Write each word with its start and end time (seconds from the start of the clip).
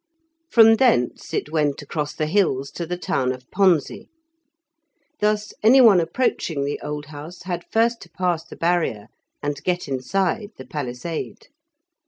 From 0.49 0.77
thence 0.77 1.31
it 1.31 1.51
went 1.51 1.83
across 1.83 2.11
the 2.15 2.25
hills 2.25 2.71
to 2.71 2.87
the 2.87 2.97
town 2.97 3.31
of 3.31 3.45
Ponze. 3.51 4.07
Thus, 5.19 5.53
anyone 5.61 5.99
approaching 5.99 6.65
the 6.65 6.79
Old 6.81 7.05
House 7.13 7.43
had 7.43 7.65
first 7.71 8.01
to 8.01 8.09
pass 8.09 8.43
the 8.43 8.55
barrier 8.55 9.09
and 9.43 9.63
get 9.63 9.87
inside 9.87 10.53
the 10.57 10.65
palisade. 10.65 11.49